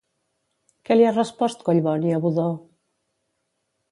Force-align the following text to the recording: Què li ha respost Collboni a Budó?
Què 0.87 0.97
li 0.97 1.05
ha 1.09 1.11
respost 1.17 1.61
Collboni 1.69 2.15
a 2.19 2.21
Budó? 2.25 2.47